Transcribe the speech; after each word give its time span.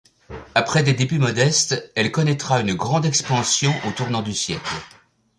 Après 0.55 0.81
des 0.81 0.95
débuts 0.95 1.19
modestes, 1.19 1.91
elle 1.95 2.11
connaîtra 2.11 2.61
une 2.61 2.73
grande 2.73 3.05
expansion 3.05 3.71
au 3.87 3.91
tournant 3.91 4.23
du 4.23 4.33
siècle. 4.33 4.73